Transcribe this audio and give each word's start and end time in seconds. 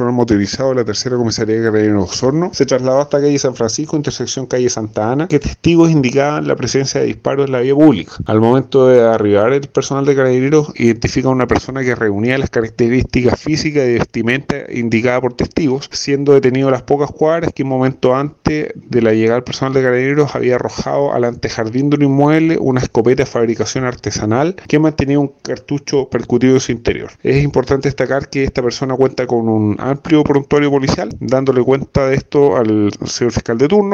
motorizado 0.00 0.70
de 0.70 0.76
la 0.76 0.84
tercera 0.84 1.16
comisaría 1.16 1.56
de 1.56 1.64
Carabineros 1.64 2.10
Osorno 2.10 2.50
se 2.52 2.66
trasladó 2.66 3.00
hasta 3.00 3.20
calle 3.20 3.38
San 3.38 3.54
Francisco, 3.54 3.96
intersección 3.96 4.46
calle 4.46 4.68
Santa 4.70 5.12
Ana, 5.12 5.28
que 5.28 5.38
testigos 5.38 5.90
indicaban 5.90 6.46
la 6.46 6.56
presencia 6.56 7.00
de 7.00 7.06
disparos 7.06 7.46
en 7.46 7.52
la 7.52 7.60
vía 7.60 7.74
pública. 7.74 8.12
Al 8.26 8.40
momento 8.40 8.86
de 8.86 9.02
arribar, 9.02 9.52
el 9.52 9.68
personal 9.68 10.04
de 10.04 10.14
Carabineros 10.14 10.72
identifica 10.76 11.28
a 11.28 11.32
una 11.32 11.46
persona 11.46 11.82
que 11.82 11.94
reunía 11.94 12.38
las 12.38 12.50
características 12.50 13.40
físicas 13.40 13.86
y 13.86 13.94
vestimenta 13.94 14.56
indicadas 14.72 15.20
por 15.20 15.34
testigos, 15.34 15.88
siendo 15.92 16.32
detenido 16.32 16.68
a 16.68 16.72
las 16.72 16.82
pocas 16.82 17.10
cuadras 17.10 17.52
que 17.52 17.62
un 17.62 17.68
momento 17.68 18.14
antes 18.14 18.72
de 18.74 19.02
la 19.02 19.12
llegada 19.12 19.36
del 19.36 19.44
personal 19.44 19.74
de 19.74 19.82
Carabineros 19.82 20.34
había 20.34 20.56
arrojado 20.56 21.12
al 21.12 21.24
antejardín 21.24 21.90
de 21.90 21.96
un 21.96 22.02
inmueble 22.02 22.58
una 22.60 22.80
escopeta 22.80 23.22
de 23.22 23.26
fabricación 23.26 23.84
artesanal 23.84 24.56
que 24.66 24.78
mantenía 24.78 25.18
un 25.18 25.32
cartucho 25.42 26.08
percutido 26.08 26.54
en 26.54 26.60
su 26.60 26.72
interior. 26.72 27.10
Es 27.22 27.42
importante 27.42 27.88
destacar 27.88 28.28
que 28.28 28.44
esta 28.44 28.62
persona 28.62 28.94
cuenta 28.94 29.26
con 29.26 29.48
un 29.48 29.76
amplio 29.90 30.24
prontuario 30.24 30.70
policial, 30.70 31.10
dándole 31.20 31.62
cuenta 31.62 32.06
de 32.06 32.16
esto 32.16 32.56
al 32.56 32.90
señor 33.04 33.32
fiscal 33.32 33.58
de 33.58 33.68
turno, 33.68 33.92